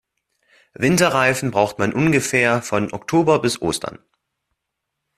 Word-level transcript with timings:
Winterreifen 0.73 1.51
braucht 1.51 1.77
man 1.77 1.93
ungefähr 1.93 2.63
von 2.63 2.91
Oktober 2.91 3.37
bis 3.39 3.61
Ostern. 3.61 3.99